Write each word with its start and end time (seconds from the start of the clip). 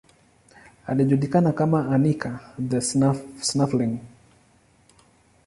Alijulikana 0.87 1.51
kama 1.51 1.89
Anica 1.93 2.55
the 2.57 2.79
Snuffling. 3.41 3.99